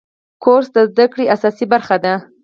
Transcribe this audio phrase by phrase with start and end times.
[0.43, 2.13] کورس د زده کړې اساسي برخه ده.